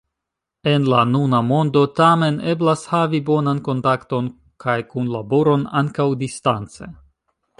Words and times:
En 0.69 0.85
la 0.91 1.01
nuna 1.09 1.41
mondo 1.49 1.81
tamen 1.99 2.39
eblas 2.53 2.85
havi 2.93 3.21
bonan 3.29 3.61
kontakton 3.69 4.31
kaj 4.65 4.77
kunlaboron 4.95 5.67
ankaŭ 5.83 6.09
distance. 6.25 6.93